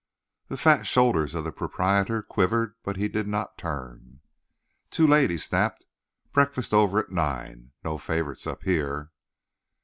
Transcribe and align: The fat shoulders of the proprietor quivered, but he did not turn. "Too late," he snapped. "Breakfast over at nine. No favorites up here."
The 0.47 0.57
fat 0.57 0.87
shoulders 0.87 1.35
of 1.35 1.43
the 1.43 1.51
proprietor 1.51 2.23
quivered, 2.23 2.73
but 2.81 2.97
he 2.97 3.07
did 3.07 3.27
not 3.27 3.55
turn. 3.59 4.21
"Too 4.89 5.05
late," 5.05 5.29
he 5.29 5.37
snapped. 5.37 5.85
"Breakfast 6.33 6.73
over 6.73 6.97
at 6.97 7.11
nine. 7.11 7.73
No 7.83 7.99
favorites 7.99 8.47
up 8.47 8.63
here." 8.63 9.11